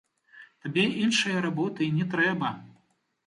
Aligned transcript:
Табе 0.65 0.85
іншае 1.03 1.35
работы 1.47 1.81
і 1.87 1.91
не 1.97 2.07
трэба. 2.13 2.49